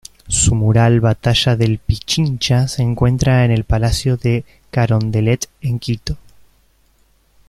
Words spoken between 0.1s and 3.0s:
Su mural Batalla del Pichincha se